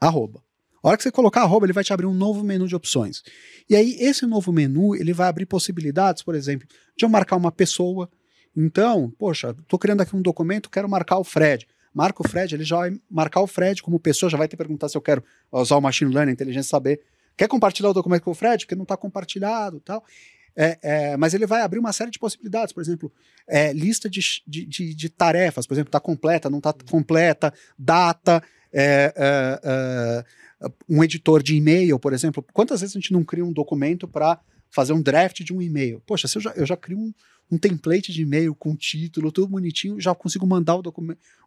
Arroba. 0.00 0.42
A 0.82 0.88
hora 0.88 0.96
que 0.96 1.02
você 1.04 1.12
colocar 1.12 1.42
arroba, 1.42 1.66
ele 1.66 1.72
vai 1.72 1.84
te 1.84 1.92
abrir 1.92 2.06
um 2.06 2.14
novo 2.14 2.42
menu 2.42 2.66
de 2.66 2.74
opções. 2.74 3.22
E 3.70 3.76
aí, 3.76 3.96
esse 4.00 4.26
novo 4.26 4.52
menu, 4.52 4.96
ele 4.96 5.12
vai 5.12 5.28
abrir 5.28 5.46
possibilidades, 5.46 6.22
por 6.22 6.34
exemplo, 6.34 6.66
de 6.96 7.04
eu 7.04 7.08
marcar 7.08 7.36
uma 7.36 7.52
pessoa. 7.52 8.10
Então, 8.56 9.12
poxa, 9.16 9.54
estou 9.60 9.78
criando 9.78 10.00
aqui 10.00 10.16
um 10.16 10.20
documento, 10.20 10.68
quero 10.68 10.88
marcar 10.88 11.18
o 11.18 11.24
Fred. 11.24 11.66
Marca 11.94 12.22
o 12.22 12.28
Fred, 12.28 12.54
ele 12.54 12.64
já 12.64 12.78
vai 12.78 12.98
marcar 13.08 13.42
o 13.42 13.46
Fred 13.46 13.82
como 13.82 14.00
pessoa, 14.00 14.28
já 14.28 14.38
vai 14.38 14.48
te 14.48 14.56
perguntar 14.56 14.88
se 14.88 14.96
eu 14.96 15.00
quero 15.00 15.22
usar 15.52 15.76
o 15.76 15.80
machine 15.80 16.12
learning, 16.12 16.32
inteligência, 16.32 16.70
saber. 16.70 17.00
Quer 17.36 17.48
compartilhar 17.48 17.90
o 17.90 17.94
documento 17.94 18.22
com 18.22 18.30
o 18.30 18.34
Fred? 18.34 18.64
Porque 18.64 18.74
não 18.74 18.82
está 18.82 18.96
compartilhado 18.96 19.78
tal. 19.80 20.04
É, 20.54 20.78
é, 20.82 21.16
mas 21.16 21.32
ele 21.34 21.46
vai 21.46 21.62
abrir 21.62 21.78
uma 21.78 21.92
série 21.92 22.10
de 22.10 22.18
possibilidades, 22.18 22.72
por 22.72 22.82
exemplo, 22.82 23.10
é, 23.48 23.72
lista 23.72 24.08
de, 24.08 24.20
de, 24.46 24.66
de, 24.66 24.94
de, 24.94 25.08
tarefas, 25.08 25.66
por 25.66 25.74
exemplo, 25.74 25.88
está 25.88 26.00
completa, 26.00 26.50
não 26.50 26.58
está 26.58 26.72
completa, 26.72 27.52
data, 27.78 28.42
é, 28.72 29.14
é, 29.16 29.60
é, 29.64 30.72
um 30.88 31.02
editor 31.02 31.42
de 31.42 31.56
e-mail, 31.56 31.98
por 31.98 32.12
exemplo. 32.12 32.44
Quantas 32.52 32.80
vezes 32.80 32.94
a 32.94 32.98
gente 33.00 33.12
não 33.12 33.24
cria 33.24 33.44
um 33.44 33.52
documento 33.52 34.06
para 34.06 34.38
fazer 34.70 34.92
um 34.92 35.02
draft 35.02 35.42
de 35.42 35.52
um 35.52 35.60
e-mail? 35.60 36.02
Poxa, 36.06 36.28
se 36.28 36.36
eu 36.36 36.42
já, 36.42 36.50
eu 36.52 36.66
já 36.66 36.76
crio 36.76 36.98
um, 36.98 37.12
um 37.50 37.58
template 37.58 38.12
de 38.12 38.22
e-mail 38.22 38.54
com 38.54 38.76
título, 38.76 39.32
tudo 39.32 39.48
bonitinho, 39.48 40.00
já 40.00 40.14
consigo 40.14 40.46
mandar 40.46 40.76
o, 40.76 40.82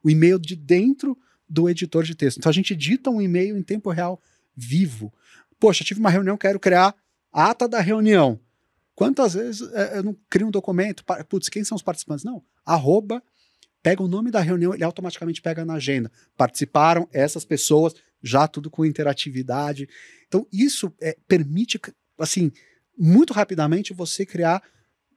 o 0.03 0.09
e-mail 0.09 0.39
de 0.39 0.55
dentro 0.55 1.17
do 1.47 1.69
editor 1.69 2.03
de 2.03 2.15
texto. 2.15 2.37
Então 2.37 2.49
a 2.49 2.53
gente 2.53 2.73
edita 2.73 3.09
um 3.09 3.21
e-mail 3.21 3.57
em 3.57 3.63
tempo 3.63 3.91
real 3.91 4.19
vivo. 4.55 5.13
Poxa, 5.59 5.83
tive 5.83 5.99
uma 5.99 6.09
reunião, 6.09 6.37
quero 6.37 6.59
criar 6.59 6.95
a 7.31 7.49
ata 7.49 7.67
da 7.67 7.79
reunião. 7.79 8.39
Quantas 8.95 9.33
vezes 9.33 9.61
é, 9.73 9.97
eu 9.97 10.03
não 10.03 10.17
crio 10.29 10.47
um 10.47 10.51
documento, 10.51 11.03
putz, 11.27 11.49
quem 11.49 11.63
são 11.63 11.75
os 11.75 11.83
participantes? 11.83 12.23
Não, 12.23 12.41
arroba, 12.65 13.21
pega 13.83 14.01
o 14.01 14.07
nome 14.07 14.31
da 14.31 14.39
reunião, 14.39 14.73
ele 14.73 14.83
automaticamente 14.83 15.41
pega 15.41 15.65
na 15.65 15.73
agenda. 15.75 16.11
Participaram 16.37 17.07
essas 17.11 17.43
pessoas, 17.43 17.93
já 18.23 18.47
tudo 18.47 18.69
com 18.69 18.85
interatividade. 18.85 19.87
Então, 20.27 20.47
isso 20.51 20.91
é, 21.01 21.15
permite, 21.27 21.79
assim, 22.17 22.51
muito 22.97 23.33
rapidamente 23.33 23.93
você 23.93 24.25
criar 24.25 24.63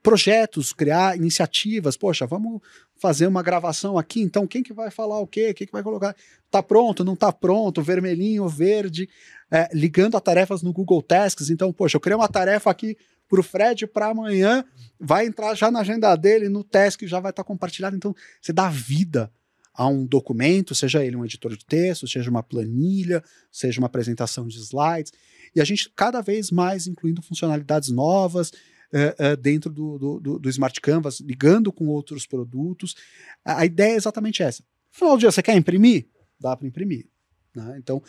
projetos, 0.02 0.72
criar 0.72 1.16
iniciativas. 1.16 1.96
Poxa, 1.96 2.26
vamos 2.26 2.60
fazer 3.00 3.26
uma 3.26 3.42
gravação 3.42 3.96
aqui, 3.96 4.20
então 4.20 4.46
quem 4.46 4.62
que 4.62 4.72
vai 4.72 4.90
falar 4.90 5.20
o 5.20 5.26
quê? 5.26 5.54
Quem 5.54 5.66
que 5.66 5.72
vai 5.72 5.82
colocar? 5.82 6.16
Tá 6.50 6.62
pronto, 6.62 7.04
não 7.04 7.14
tá 7.14 7.32
pronto, 7.32 7.80
vermelhinho, 7.80 8.48
verde, 8.48 9.08
é, 9.50 9.68
ligando 9.72 10.16
a 10.16 10.20
tarefas 10.20 10.62
no 10.62 10.72
Google 10.72 11.00
Tasks. 11.00 11.48
Então, 11.48 11.72
poxa, 11.72 11.96
eu 11.96 12.00
criei 12.00 12.16
uma 12.16 12.28
tarefa 12.28 12.70
aqui 12.70 12.96
para 13.28 13.40
o 13.40 13.42
Fred 13.42 13.86
para 13.86 14.06
amanhã, 14.06 14.64
vai 14.98 15.26
entrar 15.26 15.54
já 15.54 15.70
na 15.70 15.80
agenda 15.80 16.14
dele, 16.16 16.48
no 16.48 16.64
task 16.64 17.02
já 17.02 17.20
vai 17.20 17.30
estar 17.30 17.44
tá 17.44 17.46
compartilhado. 17.46 17.94
Então, 17.94 18.14
você 18.40 18.52
dá 18.52 18.68
vida 18.68 19.30
a 19.74 19.86
um 19.86 20.04
documento, 20.04 20.74
seja 20.74 21.04
ele 21.04 21.14
um 21.14 21.24
editor 21.24 21.56
de 21.56 21.64
texto, 21.64 22.08
seja 22.08 22.28
uma 22.28 22.42
planilha, 22.42 23.22
seja 23.52 23.80
uma 23.80 23.86
apresentação 23.86 24.48
de 24.48 24.58
slides, 24.58 25.12
e 25.54 25.60
a 25.60 25.64
gente 25.64 25.90
cada 25.94 26.20
vez 26.20 26.50
mais 26.50 26.88
incluindo 26.88 27.22
funcionalidades 27.22 27.90
novas 27.90 28.50
uh, 28.50 29.32
uh, 29.32 29.36
dentro 29.36 29.70
do, 29.70 30.20
do, 30.20 30.38
do, 30.40 30.48
Smart 30.48 30.80
Canvas, 30.80 31.20
ligando 31.20 31.72
com 31.72 31.86
outros 31.86 32.26
produtos. 32.26 32.96
A, 33.44 33.60
a, 33.60 33.66
ideia 33.66 33.92
é 33.92 33.96
exatamente 33.96 34.42
essa. 34.42 34.62
No 34.92 34.98
final 34.98 35.16
do 35.16 35.20
dia, 35.20 35.30
você 35.30 35.42
quer 35.42 35.54
imprimir? 35.54 36.08
Dá 36.40 36.56
para 36.56 36.66
imprimir. 36.66 37.06
Né? 37.54 37.76
Então, 37.78 38.02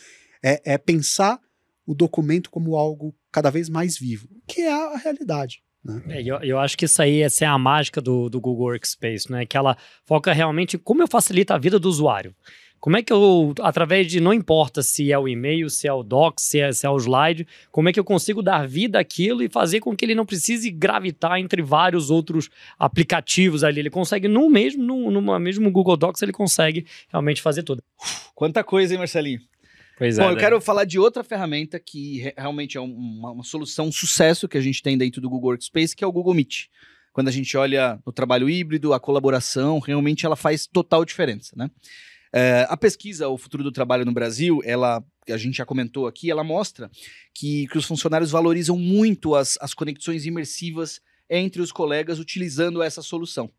é, 0.43 0.73
é 0.73 0.77
pensar 0.77 1.39
o 1.89 1.95
documento 1.95 2.51
como 2.51 2.75
algo 2.75 3.15
cada 3.31 3.49
vez 3.49 3.67
mais 3.67 3.97
vivo, 3.97 4.29
que 4.47 4.61
é 4.61 4.71
a 4.71 4.95
realidade. 4.95 5.63
Né? 5.83 6.03
É, 6.09 6.21
eu, 6.21 6.35
eu, 6.43 6.59
acho 6.59 6.77
que 6.77 6.85
isso 6.85 7.01
aí 7.01 7.23
essa 7.23 7.45
é 7.45 7.47
a 7.47 7.57
mágica 7.57 7.99
do, 7.99 8.29
do 8.29 8.39
Google 8.39 8.67
Workspace, 8.67 9.31
né? 9.31 9.43
Que 9.43 9.57
ela 9.57 9.75
foca 10.05 10.31
realmente 10.31 10.75
em 10.75 10.79
como 10.79 11.01
eu 11.01 11.07
facilito 11.07 11.51
a 11.51 11.57
vida 11.57 11.79
do 11.79 11.89
usuário. 11.89 12.35
Como 12.79 12.95
é 12.95 13.01
que 13.01 13.11
eu, 13.11 13.55
através 13.61 14.07
de, 14.07 14.21
não 14.21 14.31
importa 14.31 14.83
se 14.83 15.11
é 15.11 15.17
o 15.17 15.27
e-mail, 15.27 15.67
se 15.67 15.87
é 15.87 15.91
o 15.91 16.03
doc, 16.03 16.39
se 16.39 16.59
é, 16.59 16.71
se 16.71 16.85
é 16.85 16.89
o 16.89 16.95
slide, 16.95 17.47
como 17.71 17.89
é 17.89 17.93
que 17.93 17.99
eu 17.99 18.03
consigo 18.05 18.43
dar 18.43 18.67
vida 18.67 18.99
àquilo 18.99 19.41
e 19.41 19.49
fazer 19.49 19.79
com 19.79 19.95
que 19.95 20.05
ele 20.05 20.15
não 20.15 20.27
precise 20.27 20.69
gravitar 20.69 21.39
entre 21.39 21.63
vários 21.63 22.11
outros 22.11 22.49
aplicativos 22.77 23.63
ali. 23.63 23.79
Ele 23.79 23.89
consegue 23.89 24.27
no 24.27 24.47
mesmo, 24.47 24.83
no, 24.83 25.09
no 25.09 25.39
mesmo 25.39 25.71
Google 25.71 25.97
Docs, 25.97 26.21
ele 26.21 26.31
consegue 26.31 26.85
realmente 27.09 27.41
fazer 27.41 27.63
tudo. 27.63 27.81
Quanta 28.35 28.63
coisa, 28.63 28.93
hein, 28.93 28.99
Marcelinho? 28.99 29.41
Pois 29.99 30.15
Bom, 30.15 30.23
é, 30.23 30.27
eu 30.27 30.35
né? 30.35 30.39
quero 30.39 30.61
falar 30.61 30.85
de 30.85 30.97
outra 30.97 31.25
ferramenta 31.25 31.77
que 31.77 32.33
realmente 32.37 32.77
é 32.77 32.79
uma, 32.79 33.31
uma, 33.31 33.43
solução, 33.43 33.87
um 33.87 33.91
sucesso 33.91 34.47
que 34.47 34.57
a 34.57 34.61
gente 34.61 34.81
tem 34.81 34.97
dentro 34.97 35.19
do 35.19 35.29
Google 35.29 35.49
Workspace, 35.49 35.93
que 35.93 36.05
é 36.05 36.07
o 36.07 36.11
Google 36.11 36.33
Meet. 36.33 36.67
Quando 37.11 37.27
a 37.27 37.31
gente 37.31 37.57
olha 37.57 37.99
no 38.05 38.13
trabalho 38.13 38.49
híbrido, 38.49 38.93
a 38.93 38.99
colaboração, 38.99 39.77
realmente 39.77 40.25
ela 40.25 40.37
faz 40.37 40.65
total 40.65 41.03
diferença, 41.03 41.53
né? 41.53 41.69
É, 42.31 42.65
a 42.69 42.77
pesquisa 42.77 43.27
O 43.27 43.37
Futuro 43.37 43.61
do 43.61 43.73
Trabalho 43.73 44.05
no 44.05 44.13
Brasil, 44.13 44.61
ela, 44.63 45.03
a 45.29 45.35
gente 45.35 45.57
já 45.57 45.65
comentou 45.65 46.07
aqui, 46.07 46.31
ela 46.31 46.45
mostra 46.45 46.89
que, 47.33 47.67
que 47.67 47.77
os 47.77 47.83
funcionários 47.83 48.31
valorizam 48.31 48.77
muito 48.77 49.35
as, 49.35 49.57
as 49.59 49.73
conexões 49.73 50.25
imersivas 50.25 51.01
entre 51.29 51.61
os 51.61 51.73
colegas 51.73 52.19
utilizando 52.19 52.81
essa 52.81 53.01
solução. 53.01 53.51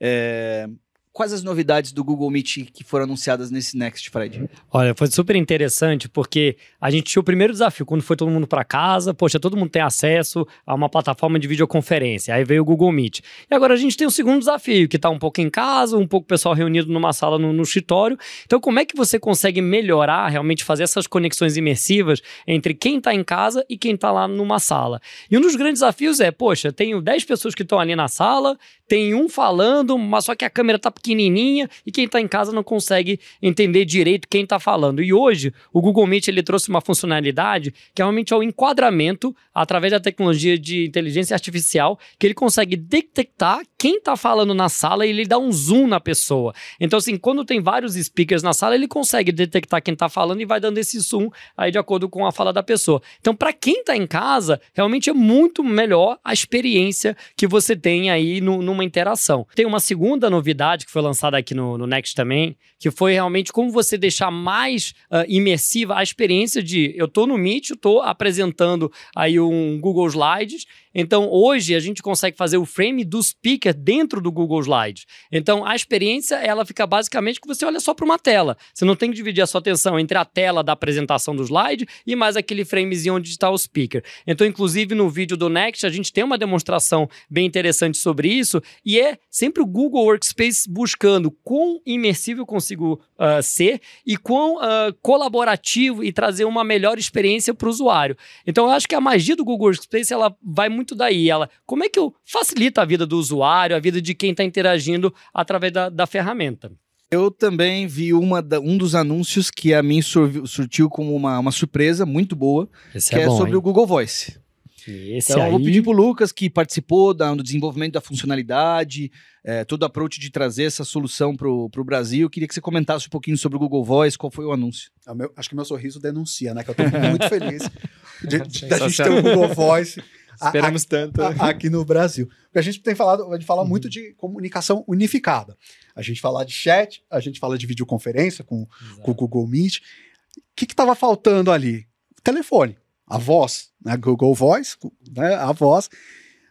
É, 0.00 0.68
Quais 1.12 1.30
as 1.30 1.42
novidades 1.42 1.92
do 1.92 2.02
Google 2.02 2.30
Meet 2.30 2.70
que 2.72 2.82
foram 2.82 3.04
anunciadas 3.04 3.50
nesse 3.50 3.76
Next, 3.76 4.08
Fred? 4.08 4.48
Olha, 4.70 4.94
foi 4.94 5.08
super 5.08 5.36
interessante 5.36 6.08
porque 6.08 6.56
a 6.80 6.90
gente 6.90 7.04
tinha 7.04 7.20
o 7.20 7.24
primeiro 7.24 7.52
desafio, 7.52 7.84
quando 7.84 8.00
foi 8.00 8.16
todo 8.16 8.30
mundo 8.30 8.46
para 8.46 8.64
casa, 8.64 9.12
poxa, 9.12 9.38
todo 9.38 9.54
mundo 9.54 9.68
tem 9.68 9.82
acesso 9.82 10.46
a 10.66 10.74
uma 10.74 10.88
plataforma 10.88 11.38
de 11.38 11.46
videoconferência. 11.46 12.34
Aí 12.34 12.44
veio 12.44 12.62
o 12.62 12.64
Google 12.64 12.90
Meet. 12.90 13.20
E 13.50 13.54
agora 13.54 13.74
a 13.74 13.76
gente 13.76 13.94
tem 13.94 14.06
o 14.06 14.10
segundo 14.10 14.38
desafio, 14.38 14.88
que 14.88 14.96
está 14.96 15.10
um 15.10 15.18
pouco 15.18 15.42
em 15.42 15.50
casa, 15.50 15.98
um 15.98 16.06
pouco 16.06 16.24
o 16.24 16.28
pessoal 16.28 16.54
reunido 16.54 16.90
numa 16.90 17.12
sala 17.12 17.38
no, 17.38 17.52
no 17.52 17.62
escritório. 17.62 18.16
Então, 18.46 18.58
como 18.58 18.78
é 18.78 18.86
que 18.86 18.96
você 18.96 19.18
consegue 19.18 19.60
melhorar, 19.60 20.28
realmente 20.28 20.64
fazer 20.64 20.84
essas 20.84 21.06
conexões 21.06 21.58
imersivas 21.58 22.22
entre 22.46 22.72
quem 22.72 22.96
está 22.96 23.12
em 23.12 23.22
casa 23.22 23.62
e 23.68 23.76
quem 23.76 23.96
está 23.96 24.10
lá 24.10 24.26
numa 24.26 24.58
sala? 24.58 24.98
E 25.30 25.36
um 25.36 25.42
dos 25.42 25.56
grandes 25.56 25.80
desafios 25.80 26.20
é, 26.20 26.30
poxa, 26.30 26.72
tenho 26.72 27.02
10 27.02 27.24
pessoas 27.24 27.54
que 27.54 27.62
estão 27.62 27.78
ali 27.78 27.94
na 27.94 28.08
sala, 28.08 28.56
tem 28.88 29.14
um 29.14 29.28
falando, 29.28 29.98
mas 29.98 30.24
só 30.24 30.34
que 30.34 30.44
a 30.44 30.50
câmera 30.50 30.76
está 30.76 30.90
pequenininha 31.02 31.68
e 31.84 31.90
quem 31.90 32.04
está 32.04 32.20
em 32.20 32.28
casa 32.28 32.52
não 32.52 32.62
consegue 32.62 33.18
entender 33.42 33.84
direito 33.84 34.28
quem 34.28 34.44
está 34.44 34.60
falando. 34.60 35.02
E 35.02 35.12
hoje, 35.12 35.52
o 35.72 35.82
Google 35.82 36.06
Meet 36.06 36.28
ele 36.28 36.42
trouxe 36.42 36.68
uma 36.68 36.80
funcionalidade 36.80 37.74
que 37.92 38.00
é 38.00 38.04
realmente 38.04 38.32
é 38.32 38.36
o 38.36 38.42
enquadramento 38.42 39.34
através 39.52 39.90
da 39.90 40.00
tecnologia 40.00 40.56
de 40.58 40.86
inteligência 40.86 41.34
artificial, 41.34 41.98
que 42.18 42.26
ele 42.26 42.34
consegue 42.34 42.76
detectar 42.76 43.60
quem 43.76 43.96
está 43.96 44.16
falando 44.16 44.54
na 44.54 44.68
sala 44.68 45.04
e 45.04 45.10
ele 45.10 45.26
dá 45.26 45.38
um 45.38 45.50
zoom 45.50 45.86
na 45.88 45.98
pessoa. 45.98 46.54
Então, 46.78 46.98
assim, 46.98 47.16
quando 47.16 47.44
tem 47.44 47.60
vários 47.60 47.94
speakers 47.94 48.42
na 48.42 48.52
sala, 48.52 48.74
ele 48.74 48.86
consegue 48.86 49.32
detectar 49.32 49.82
quem 49.82 49.92
está 49.94 50.08
falando 50.08 50.40
e 50.40 50.44
vai 50.44 50.60
dando 50.60 50.78
esse 50.78 50.98
zoom 51.00 51.28
aí 51.56 51.72
de 51.72 51.78
acordo 51.78 52.08
com 52.08 52.24
a 52.24 52.32
fala 52.32 52.52
da 52.52 52.62
pessoa. 52.62 53.02
Então, 53.20 53.34
para 53.34 53.52
quem 53.52 53.80
está 53.80 53.96
em 53.96 54.06
casa, 54.06 54.60
realmente 54.72 55.10
é 55.10 55.12
muito 55.12 55.64
melhor 55.64 56.18
a 56.24 56.32
experiência 56.32 57.16
que 57.36 57.46
você 57.46 57.74
tem 57.74 58.10
aí 58.10 58.40
no, 58.40 58.62
numa 58.62 58.84
interação. 58.84 59.46
Tem 59.54 59.66
uma 59.66 59.80
segunda 59.80 60.30
novidade 60.30 60.86
que 60.86 60.91
foi 60.92 61.02
lançada 61.02 61.38
aqui 61.38 61.54
no, 61.54 61.78
no 61.78 61.86
Next 61.86 62.14
também, 62.14 62.54
que 62.78 62.90
foi 62.90 63.14
realmente 63.14 63.52
como 63.52 63.70
você 63.70 63.96
deixar 63.96 64.30
mais 64.30 64.92
uh, 65.10 65.24
imersiva 65.26 65.96
a 65.96 66.02
experiência 66.02 66.62
de 66.62 66.92
eu 66.96 67.08
tô 67.08 67.26
no 67.26 67.38
Meet, 67.38 67.70
eu 67.70 67.76
tô 67.76 68.00
apresentando 68.00 68.92
aí 69.16 69.40
um 69.40 69.80
Google 69.80 70.06
Slides, 70.06 70.66
então 70.94 71.28
hoje 71.30 71.74
a 71.74 71.80
gente 71.80 72.02
consegue 72.02 72.36
fazer 72.36 72.58
o 72.58 72.64
frame 72.64 73.04
do 73.04 73.22
speaker 73.22 73.74
dentro 73.74 74.20
do 74.20 74.30
Google 74.30 74.60
Slides. 74.60 75.06
Então 75.30 75.64
a 75.64 75.74
experiência 75.74 76.36
ela 76.36 76.64
fica 76.64 76.86
basicamente 76.86 77.40
que 77.40 77.46
você 77.46 77.64
olha 77.64 77.80
só 77.80 77.94
para 77.94 78.04
uma 78.04 78.18
tela. 78.18 78.56
Você 78.74 78.84
não 78.84 78.96
tem 78.96 79.10
que 79.10 79.16
dividir 79.16 79.42
a 79.42 79.46
sua 79.46 79.60
atenção 79.60 79.98
entre 79.98 80.16
a 80.18 80.24
tela 80.24 80.62
da 80.62 80.72
apresentação 80.72 81.34
do 81.34 81.42
slide 81.42 81.86
e 82.06 82.14
mais 82.14 82.36
aquele 82.36 82.64
framezinho 82.64 83.16
onde 83.16 83.30
está 83.30 83.50
o 83.50 83.58
speaker. 83.58 84.02
Então 84.26 84.46
inclusive 84.46 84.94
no 84.94 85.08
vídeo 85.08 85.36
do 85.36 85.48
Next 85.48 85.86
a 85.86 85.90
gente 85.90 86.12
tem 86.12 86.24
uma 86.24 86.38
demonstração 86.38 87.08
bem 87.30 87.46
interessante 87.46 87.98
sobre 87.98 88.28
isso 88.28 88.60
e 88.84 89.00
é 89.00 89.18
sempre 89.30 89.62
o 89.62 89.66
Google 89.66 90.04
Workspace 90.04 90.68
buscando 90.68 91.30
quão 91.30 91.80
imersível 91.86 92.44
consigo 92.44 93.00
uh, 93.18 93.42
ser 93.42 93.80
e 94.06 94.16
quão 94.16 94.56
uh, 94.56 94.92
colaborativo 95.00 96.04
e 96.04 96.12
trazer 96.12 96.44
uma 96.44 96.64
melhor 96.64 96.98
experiência 96.98 97.54
para 97.54 97.66
o 97.66 97.70
usuário. 97.70 98.16
Então 98.46 98.66
eu 98.66 98.70
acho 98.70 98.88
que 98.88 98.94
a 98.94 99.00
magia 99.00 99.36
do 99.36 99.44
Google 99.44 99.68
Workspace 99.68 100.12
ela 100.12 100.34
vai 100.42 100.68
muito 100.68 100.81
daí. 100.94 101.30
Ela, 101.30 101.48
como 101.66 101.84
é 101.84 101.88
que 101.88 101.98
eu 101.98 102.14
facilito 102.24 102.80
a 102.80 102.84
vida 102.84 103.06
do 103.06 103.18
usuário, 103.18 103.74
a 103.76 103.80
vida 103.80 104.00
de 104.00 104.14
quem 104.14 104.30
está 104.32 104.42
interagindo 104.44 105.12
através 105.32 105.72
da, 105.72 105.88
da 105.88 106.06
ferramenta? 106.06 106.70
Eu 107.10 107.30
também 107.30 107.86
vi 107.86 108.14
uma 108.14 108.40
da, 108.40 108.58
um 108.58 108.78
dos 108.78 108.94
anúncios 108.94 109.50
que 109.50 109.74
a 109.74 109.82
mim 109.82 110.00
sur, 110.00 110.46
surtiu 110.46 110.88
como 110.88 111.14
uma, 111.14 111.38
uma 111.38 111.52
surpresa 111.52 112.06
muito 112.06 112.34
boa, 112.34 112.68
Esse 112.94 113.10
que 113.10 113.16
é, 113.16 113.26
bom, 113.26 113.36
sobre 113.36 113.50
hein? 113.50 113.56
o 113.58 113.62
Google 113.62 113.86
Voice. 113.86 114.40
Esse 114.88 115.30
Então, 115.32 115.42
aí... 115.42 115.48
eu 115.48 115.52
vou 115.52 115.62
pedir 115.62 115.82
pro 115.82 115.92
Lucas, 115.92 116.32
que 116.32 116.48
participou 116.50 117.12
da, 117.14 117.32
do 117.34 117.42
desenvolvimento 117.42 117.92
da 117.92 118.00
funcionalidade, 118.00 119.12
é, 119.44 119.64
todo 119.64 119.82
o 119.82 119.84
approach 119.86 120.18
de 120.18 120.30
trazer 120.30 120.64
essa 120.64 120.84
solução 120.84 121.36
pro, 121.36 121.68
pro 121.70 121.84
Brasil. 121.84 122.22
Eu 122.22 122.30
queria 122.30 122.48
que 122.48 122.54
você 122.54 122.60
comentasse 122.60 123.06
um 123.06 123.10
pouquinho 123.10 123.36
sobre 123.38 123.56
o 123.56 123.60
Google 123.60 123.84
Voice, 123.84 124.16
qual 124.18 124.30
foi 124.30 124.44
o 124.44 124.52
anúncio. 124.52 124.90
É 125.06 125.12
o 125.12 125.14
meu- 125.14 125.32
acho 125.36 125.48
que 125.48 125.54
meu 125.54 125.64
sorriso 125.64 126.00
denuncia, 126.00 126.54
né? 126.54 126.64
Que 126.64 126.70
eu 126.70 126.74
tô 126.74 126.82
muito 126.82 127.28
feliz 127.28 127.62
de, 128.26 128.40
de- 128.40 128.66
da 128.68 128.78
gente 128.78 128.96
ter 128.96 129.10
o 129.10 129.22
Google 129.22 129.48
Voice 129.54 130.02
a- 130.40 130.46
Esperamos 130.46 130.84
tanto. 130.84 131.22
a- 131.22 131.28
aqui 131.48 131.68
no 131.70 131.84
Brasil. 131.84 132.26
Porque 132.44 132.58
a 132.58 132.62
gente 132.62 132.80
tem 132.80 132.94
falado, 132.94 133.30
a 133.30 133.34
gente 133.36 133.46
fala 133.46 133.64
muito 133.64 133.88
de 133.88 134.12
comunicação 134.14 134.84
unificada. 134.86 135.56
A 135.94 136.02
gente 136.02 136.20
fala 136.20 136.44
de 136.44 136.52
chat, 136.52 137.04
a 137.10 137.20
gente 137.20 137.38
fala 137.40 137.56
de 137.58 137.66
videoconferência 137.66 138.42
com, 138.44 138.66
com 139.02 139.10
o 139.10 139.14
Google 139.14 139.46
Meet. 139.46 139.78
O 139.78 140.42
que 140.56 140.64
estava 140.64 140.94
faltando 140.94 141.50
ali? 141.50 141.86
O 142.18 142.22
telefone, 142.22 142.78
a 143.06 143.18
voz, 143.18 143.70
né? 143.84 143.96
Google 143.96 144.34
Voice, 144.34 144.76
né? 145.14 145.34
a 145.34 145.52
voz. 145.52 145.88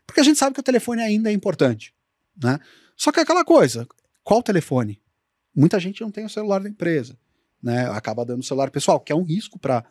Porque 0.06 0.20
a 0.20 0.24
gente 0.24 0.38
sabe 0.38 0.54
que 0.54 0.60
o 0.60 0.64
telefone 0.64 1.02
ainda 1.02 1.30
é 1.30 1.34
importante. 1.34 1.94
Né? 2.42 2.60
Só 2.98 3.12
que 3.12 3.20
é 3.20 3.24
aquela 3.24 3.46
coisa, 3.46 3.88
qual 4.24 4.44
telefone? 4.44 5.02
Muita 5.56 5.80
gente 5.80 6.02
não 6.02 6.12
tem 6.12 6.26
o 6.26 6.30
celular 6.30 6.60
da 6.62 6.70
empresa. 6.70 7.18
Né? 7.62 7.86
Acaba 7.92 8.26
dando 8.26 8.40
o 8.42 8.44
celular 8.44 8.70
pessoal, 8.72 9.00
que 9.00 9.12
é 9.12 9.16
um 9.16 9.24
risco 9.24 9.60
para 9.60 9.86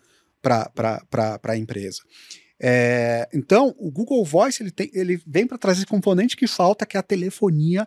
a 1.44 1.56
empresa. 1.56 2.00
É, 2.62 3.26
então, 3.32 3.74
o 3.78 3.90
Google 3.90 4.22
Voice 4.24 4.62
ele, 4.62 4.70
tem, 4.70 4.90
ele 4.92 5.20
vem 5.26 5.46
para 5.46 5.56
trazer 5.56 5.78
esse 5.78 5.86
componente 5.86 6.36
que 6.36 6.46
falta, 6.46 6.84
que 6.84 6.96
é 6.96 7.00
a 7.00 7.02
telefonia 7.02 7.86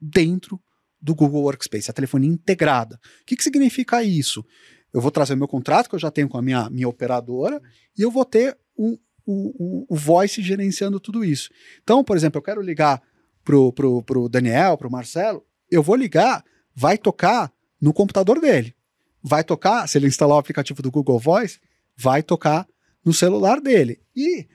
dentro 0.00 0.60
do 1.00 1.14
Google 1.14 1.42
Workspace, 1.42 1.90
a 1.90 1.94
telefonia 1.94 2.30
integrada. 2.30 2.94
O 3.22 3.26
que, 3.26 3.36
que 3.36 3.42
significa 3.42 4.02
isso? 4.04 4.44
Eu 4.92 5.00
vou 5.00 5.10
trazer 5.10 5.34
o 5.34 5.36
meu 5.36 5.48
contrato 5.48 5.88
que 5.88 5.96
eu 5.96 5.98
já 5.98 6.10
tenho 6.10 6.28
com 6.28 6.38
a 6.38 6.42
minha, 6.42 6.70
minha 6.70 6.88
operadora 6.88 7.60
e 7.98 8.02
eu 8.02 8.10
vou 8.10 8.24
ter 8.24 8.56
um, 8.78 8.96
o, 9.26 9.86
o, 9.86 9.86
o 9.88 9.96
voice 9.96 10.40
gerenciando 10.40 11.00
tudo 11.00 11.24
isso. 11.24 11.50
Então, 11.82 12.04
por 12.04 12.16
exemplo, 12.16 12.38
eu 12.38 12.42
quero 12.42 12.62
ligar 12.62 13.02
pro, 13.42 13.72
pro, 13.72 14.02
pro 14.04 14.28
Daniel, 14.28 14.78
pro 14.78 14.90
Marcelo, 14.90 15.44
eu 15.68 15.82
vou 15.82 15.96
ligar, 15.96 16.44
vai 16.74 16.96
tocar 16.96 17.52
no 17.80 17.92
computador 17.92 18.40
dele. 18.40 18.76
Vai 19.20 19.42
tocar, 19.42 19.88
se 19.88 19.98
ele 19.98 20.06
instalar 20.06 20.36
o 20.36 20.40
aplicativo 20.40 20.82
do 20.82 20.90
Google 20.90 21.18
Voice, 21.18 21.58
vai 21.96 22.22
tocar 22.22 22.66
no 23.04 23.12
celular 23.12 23.60
dele. 23.60 24.00
E 24.14 24.46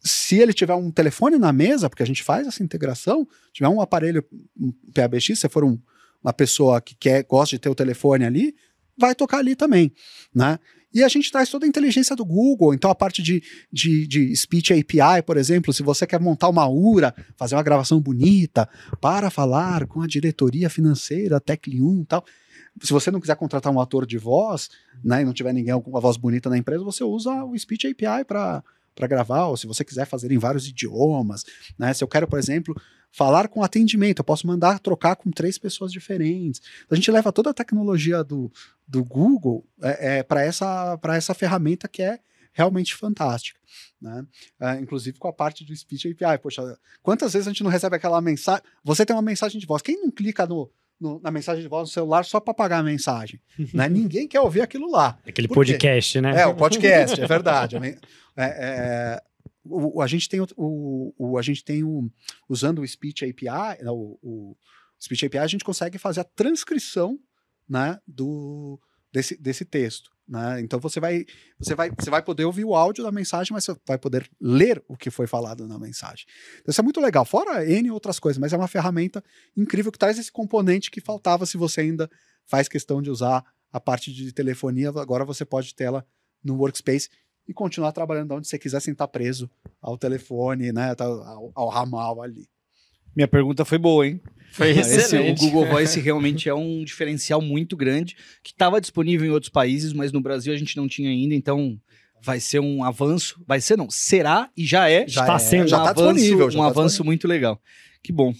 se 0.00 0.36
ele 0.38 0.52
tiver 0.52 0.74
um 0.74 0.90
telefone 0.90 1.38
na 1.38 1.52
mesa, 1.52 1.88
porque 1.88 2.02
a 2.02 2.06
gente 2.06 2.22
faz 2.22 2.46
essa 2.46 2.62
integração, 2.62 3.26
tiver 3.52 3.68
um 3.68 3.80
aparelho 3.80 4.24
um 4.58 4.72
PABX, 4.94 5.38
se 5.38 5.48
for 5.48 5.64
um- 5.64 5.78
uma 6.22 6.32
pessoa 6.32 6.80
que 6.80 6.94
quer, 6.94 7.24
gosta 7.24 7.56
de 7.56 7.60
ter 7.60 7.68
o 7.68 7.74
telefone 7.74 8.24
ali, 8.24 8.54
vai 8.98 9.14
tocar 9.14 9.38
ali 9.38 9.54
também, 9.56 9.92
né? 10.34 10.58
E 10.94 11.02
a 11.02 11.08
gente 11.08 11.32
traz 11.32 11.48
toda 11.48 11.64
a 11.64 11.68
inteligência 11.68 12.14
do 12.14 12.22
Google, 12.24 12.74
então 12.74 12.90
a 12.90 12.94
parte 12.94 13.22
de, 13.22 13.42
de, 13.72 14.06
de 14.06 14.36
Speech 14.36 14.74
API, 14.74 15.22
por 15.24 15.38
exemplo, 15.38 15.72
se 15.72 15.82
você 15.82 16.06
quer 16.06 16.20
montar 16.20 16.50
uma 16.50 16.68
URA, 16.68 17.14
fazer 17.36 17.54
uma 17.54 17.62
gravação 17.62 17.98
bonita 17.98 18.68
para 19.00 19.30
falar 19.30 19.86
com 19.86 20.02
a 20.02 20.06
diretoria 20.06 20.68
financeira, 20.68 21.40
Tecli1 21.40 22.02
e 22.02 22.04
tal. 22.04 22.24
Se 22.80 22.92
você 22.92 23.10
não 23.10 23.20
quiser 23.20 23.36
contratar 23.36 23.72
um 23.72 23.80
ator 23.80 24.06
de 24.06 24.18
voz, 24.18 24.70
né, 25.04 25.22
e 25.22 25.24
não 25.24 25.32
tiver 25.32 25.52
ninguém 25.52 25.78
com 25.80 25.90
uma 25.90 26.00
voz 26.00 26.16
bonita 26.16 26.48
na 26.48 26.56
empresa, 26.56 26.82
você 26.82 27.04
usa 27.04 27.44
o 27.44 27.58
Speech 27.58 27.88
API 27.88 28.24
para 28.24 28.62
para 28.94 29.06
gravar, 29.06 29.46
ou 29.46 29.56
se 29.56 29.66
você 29.66 29.84
quiser 29.84 30.06
fazer 30.06 30.30
em 30.32 30.38
vários 30.38 30.68
idiomas, 30.68 31.44
né? 31.78 31.94
Se 31.94 32.04
eu 32.04 32.08
quero, 32.08 32.28
por 32.28 32.38
exemplo, 32.38 32.74
falar 33.10 33.48
com 33.48 33.62
atendimento, 33.62 34.20
eu 34.20 34.24
posso 34.24 34.46
mandar 34.46 34.78
trocar 34.78 35.16
com 35.16 35.30
três 35.30 35.58
pessoas 35.58 35.92
diferentes. 35.92 36.60
A 36.90 36.94
gente 36.94 37.10
leva 37.10 37.32
toda 37.32 37.50
a 37.50 37.54
tecnologia 37.54 38.22
do, 38.24 38.50
do 38.86 39.04
Google 39.04 39.66
é, 39.80 40.18
é, 40.18 40.22
para 40.22 40.42
essa, 40.42 40.98
essa 41.14 41.34
ferramenta 41.34 41.88
que 41.88 42.02
é 42.02 42.18
realmente 42.52 42.94
fantástica. 42.94 43.58
Né? 44.00 44.26
É, 44.60 44.74
inclusive 44.80 45.18
com 45.18 45.28
a 45.28 45.32
parte 45.32 45.64
do 45.64 45.74
Speech 45.74 46.08
API. 46.08 46.38
Poxa, 46.38 46.78
quantas 47.02 47.32
vezes 47.32 47.48
a 47.48 47.50
gente 47.50 47.62
não 47.62 47.70
recebe 47.70 47.96
aquela 47.96 48.20
mensagem? 48.20 48.62
Você 48.84 49.06
tem 49.06 49.14
uma 49.14 49.22
mensagem 49.22 49.60
de 49.60 49.66
voz. 49.66 49.80
Quem 49.80 50.00
não 50.00 50.10
clica 50.10 50.46
no, 50.46 50.70
no- 51.02 51.20
na 51.20 51.30
mensagem 51.30 51.62
de 51.62 51.68
voz 51.68 51.88
no 51.88 51.92
celular 51.92 52.24
só 52.24 52.38
para 52.40 52.54
pagar 52.54 52.78
a 52.78 52.82
mensagem? 52.82 53.40
né? 53.74 53.88
Ninguém 53.90 54.28
quer 54.28 54.40
ouvir 54.40 54.60
aquilo 54.60 54.90
lá. 54.90 55.18
Aquele 55.26 55.48
podcast, 55.48 56.20
né? 56.20 56.40
É, 56.42 56.46
o 56.46 56.54
podcast, 56.54 57.20
é 57.20 57.26
verdade. 57.26 57.76
É, 57.76 58.00
é, 58.36 59.22
o, 59.64 60.00
a 60.00 60.06
gente 60.06 60.28
tem, 60.28 60.40
o, 60.56 61.12
o- 61.18 61.38
a 61.38 61.42
gente 61.42 61.64
tem 61.64 61.82
o, 61.84 62.10
usando 62.48 62.80
o 62.80 62.86
Speech 62.88 63.24
API, 63.24 63.82
né, 63.82 63.90
o, 63.90 64.18
o 64.22 64.56
Speech 65.02 65.26
API, 65.26 65.38
a 65.38 65.46
gente 65.46 65.64
consegue 65.64 65.98
fazer 65.98 66.20
a 66.20 66.24
transcrição 66.24 67.18
né, 67.68 67.98
do, 68.06 68.80
desse, 69.12 69.36
desse 69.40 69.64
texto. 69.64 70.10
Né? 70.32 70.62
Então 70.62 70.80
você 70.80 70.98
vai, 70.98 71.26
você, 71.60 71.74
vai, 71.74 71.90
você 71.90 72.08
vai 72.08 72.22
poder 72.22 72.46
ouvir 72.46 72.64
o 72.64 72.74
áudio 72.74 73.04
da 73.04 73.12
mensagem, 73.12 73.52
mas 73.52 73.64
você 73.64 73.76
vai 73.86 73.98
poder 73.98 74.26
ler 74.40 74.82
o 74.88 74.96
que 74.96 75.10
foi 75.10 75.26
falado 75.26 75.68
na 75.68 75.78
mensagem. 75.78 76.24
Então, 76.54 76.70
isso 76.70 76.80
é 76.80 76.84
muito 76.84 77.02
legal, 77.02 77.22
fora 77.26 77.62
N 77.70 77.90
outras 77.90 78.18
coisas, 78.18 78.38
mas 78.38 78.50
é 78.50 78.56
uma 78.56 78.66
ferramenta 78.66 79.22
incrível 79.54 79.92
que 79.92 79.98
traz 79.98 80.18
esse 80.18 80.32
componente 80.32 80.90
que 80.90 81.02
faltava 81.02 81.44
se 81.44 81.58
você 81.58 81.82
ainda 81.82 82.10
faz 82.46 82.66
questão 82.66 83.02
de 83.02 83.10
usar 83.10 83.44
a 83.70 83.78
parte 83.78 84.10
de 84.10 84.32
telefonia, 84.32 84.88
agora 84.88 85.22
você 85.22 85.44
pode 85.44 85.74
ter 85.74 85.84
ela 85.84 86.06
no 86.42 86.56
workspace 86.56 87.10
e 87.46 87.52
continuar 87.52 87.92
trabalhando 87.92 88.32
onde 88.32 88.48
você 88.48 88.58
quiser 88.58 88.80
sem 88.80 88.92
estar 88.92 89.08
preso 89.08 89.50
ao 89.82 89.98
telefone, 89.98 90.72
né, 90.72 90.94
ao, 90.98 91.52
ao 91.54 91.68
ramal 91.68 92.22
ali. 92.22 92.48
Minha 93.14 93.28
pergunta 93.28 93.64
foi 93.64 93.78
boa, 93.78 94.06
hein? 94.06 94.20
Foi 94.52 94.70
Esse, 94.70 94.96
o 94.96 94.98
excelente. 94.98 95.40
Google 95.40 95.66
Voice 95.66 95.98
realmente 95.98 96.48
é 96.48 96.54
um 96.54 96.84
diferencial 96.84 97.40
muito 97.40 97.74
grande, 97.74 98.16
que 98.42 98.52
estava 98.52 98.80
disponível 98.80 99.26
em 99.26 99.30
outros 99.30 99.50
países, 99.50 99.92
mas 99.94 100.12
no 100.12 100.20
Brasil 100.20 100.52
a 100.52 100.56
gente 100.56 100.76
não 100.76 100.86
tinha 100.86 101.08
ainda, 101.08 101.34
então 101.34 101.80
vai 102.20 102.38
ser 102.38 102.60
um 102.60 102.84
avanço. 102.84 103.42
Vai 103.46 103.60
ser, 103.60 103.76
não, 103.76 103.90
será 103.90 104.50
e 104.56 104.64
já 104.64 104.90
é. 104.90 105.06
Já 105.08 105.22
Está 105.22 105.34
é, 105.34 105.38
sendo 105.38 105.68
já 105.68 105.80
um 105.80 105.84
tá 105.84 105.90
avanço, 105.90 106.14
disponível, 106.14 106.50
já 106.50 106.58
um 106.58 106.62
tá 106.62 106.68
avanço 106.68 107.04
muito 107.04 107.26
legal. 107.26 107.60
Que 108.02 108.12
bom. 108.12 108.34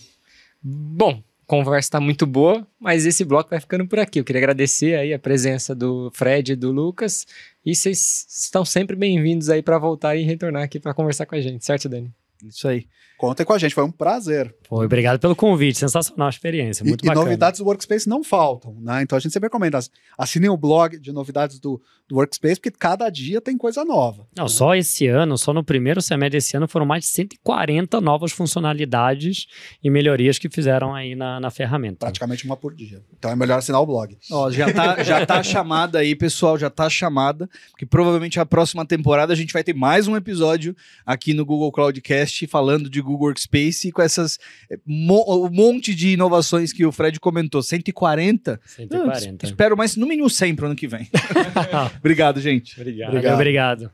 Bom, 0.63 1.23
conversa 1.47 1.87
está 1.87 2.01
muito 2.01 2.27
boa, 2.27 2.67
mas 2.79 3.07
esse 3.07 3.25
bloco 3.25 3.51
vai 3.51 3.61
ficando 3.61 3.87
por 3.87 3.99
aqui. 3.99 4.21
Eu 4.21 4.25
queria 4.25 4.41
agradecer 4.41 4.95
aí 4.97 5.13
a 5.15 5.19
presença 5.19 5.75
do 5.75 6.11
Fred 6.13 6.53
e 6.53 6.57
do 6.57 6.71
Lucas. 6.71 7.27
E 7.65 7.75
vocês 7.75 8.27
estão 8.29 8.65
sempre 8.65 8.95
bem-vindos 8.95 9.49
aí 9.49 9.63
para 9.63 9.79
voltar 9.79 10.15
e 10.15 10.23
retornar 10.23 10.63
aqui 10.63 10.79
para 10.79 10.95
conversar 10.95 11.27
com 11.27 11.35
a 11.35 11.41
gente, 11.41 11.65
certo, 11.65 11.89
Dani? 11.89 12.13
Isso 12.49 12.67
aí. 12.67 12.87
Contem 13.23 13.47
com 13.47 13.53
a 13.53 13.59
gente, 13.59 13.73
foi 13.73 13.85
um 13.85 13.91
prazer. 13.91 14.53
Foi, 14.69 14.85
obrigado 14.85 15.21
pelo 15.21 15.37
convite, 15.37 15.79
sensacional 15.79 16.27
a 16.27 16.31
experiência, 16.31 16.85
muito 16.85 17.05
e, 17.05 17.07
e 17.07 17.09
bacana. 17.09 17.25
novidades 17.25 17.61
do 17.61 17.67
Workspace 17.67 18.09
não 18.09 18.25
faltam, 18.25 18.75
né? 18.81 19.01
Então 19.03 19.17
a 19.17 19.21
gente 19.21 19.33
sempre 19.33 19.47
recomenda. 19.47 19.79
Assinem 20.19 20.51
o 20.51 20.57
blog 20.57 20.99
de 20.99 21.13
novidades 21.13 21.61
do, 21.61 21.81
do 22.09 22.17
Workspace, 22.17 22.57
porque 22.57 22.73
cada 22.73 23.09
dia 23.11 23.41
tem 23.41 23.57
coisa 23.57 23.85
nova. 23.85 24.27
Não, 24.37 24.49
só 24.49 24.75
esse 24.75 25.07
ano, 25.07 25.39
só 25.39 25.53
no 25.53 25.63
primeiro 25.63 26.03
semestre 26.03 26.39
desse 26.39 26.57
ano, 26.57 26.67
foram 26.67 26.85
mais 26.85 27.05
de 27.05 27.11
140 27.11 28.01
novas 28.01 28.33
funcionalidades 28.33 29.47
e 29.85 29.89
melhorias 29.89 30.37
que 30.37 30.49
fizeram 30.49 30.93
aí 30.93 31.15
na, 31.15 31.39
na 31.39 31.51
ferramenta. 31.51 31.99
Praticamente 32.01 32.45
uma 32.45 32.57
por 32.57 32.75
dia. 32.75 33.05
Então 33.17 33.31
é 33.31 33.37
melhor 33.37 33.59
assinar 33.59 33.81
o 33.81 33.87
blog. 33.87 34.19
Ó, 34.33 34.51
já 34.51 34.73
tá, 34.73 35.03
já 35.05 35.25
tá 35.25 35.41
chamada 35.45 36.01
aí, 36.01 36.17
pessoal, 36.17 36.59
já 36.59 36.69
tá 36.69 36.91
chamada, 36.91 37.49
porque 37.71 37.87
provavelmente 37.87 38.41
a 38.41 38.47
próxima 38.47 38.85
temporada 38.85 39.33
a 39.33 39.37
gente 39.37 39.53
vai 39.53 39.63
ter 39.63 39.75
mais 39.75 40.09
um 40.09 40.17
episódio 40.17 40.75
aqui 41.07 41.35
no 41.35 41.47
Google 41.47 41.71
Cloudcast 41.71 42.32
falando 42.47 42.89
de 42.91 43.01
Google 43.01 43.27
Workspace 43.29 43.89
e 43.89 43.93
com 43.93 44.03
essas 44.03 44.39
eh, 44.71 44.79
mo- 44.87 45.25
um 45.47 45.51
monte 45.51 45.95
de 45.95 46.11
inovações 46.15 46.73
que 46.73 46.85
o 46.85 46.93
Fred 46.93 47.19
comentou, 47.21 47.63
140. 47.63 48.61
140. 48.77 49.45
Eu 49.45 49.49
espero 49.49 49.77
mais 49.77 49.97
no 49.97 50.07
mínimo 50.07 50.29
100 50.31 50.55
pro 50.55 50.67
ano 50.67 50.75
que 50.77 50.87
vem. 50.89 51.09
Obrigado, 51.99 52.41
gente. 52.41 52.79
Obrigado. 52.81 53.09
Obrigado. 53.11 53.35
Obrigado. 53.35 53.91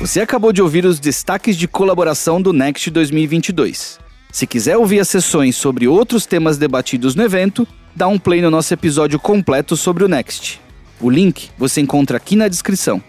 Você 0.00 0.20
acabou 0.20 0.52
de 0.52 0.60
ouvir 0.60 0.84
os 0.84 0.98
destaques 0.98 1.56
de 1.56 1.68
colaboração 1.68 2.42
do 2.42 2.52
Next 2.52 2.90
2022. 2.90 4.00
Se 4.32 4.46
quiser 4.46 4.76
ouvir 4.76 4.98
as 4.98 5.08
sessões 5.08 5.54
sobre 5.56 5.86
outros 5.86 6.26
temas 6.26 6.58
debatidos 6.58 7.14
no 7.14 7.22
evento, 7.22 7.66
dá 7.94 8.08
um 8.08 8.18
play 8.18 8.40
no 8.40 8.50
nosso 8.50 8.72
episódio 8.74 9.18
completo 9.20 9.76
sobre 9.76 10.02
o 10.02 10.08
Next. 10.08 10.60
O 11.00 11.08
link 11.10 11.50
você 11.56 11.80
encontra 11.80 12.16
aqui 12.16 12.34
na 12.34 12.48
descrição. 12.48 13.02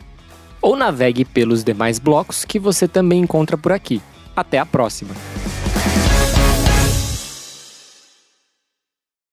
Ou 0.64 0.78
navegue 0.78 1.26
pelos 1.26 1.62
demais 1.62 2.00
blocos 2.00 2.46
que 2.46 2.58
você 2.58 2.88
também 2.88 3.20
encontra 3.20 3.58
por 3.58 3.74
aqui. 3.74 4.02
Até 4.34 4.58
a 4.58 4.66
próxima! 4.66 5.14